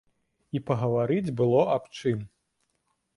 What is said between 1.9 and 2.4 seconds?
чым.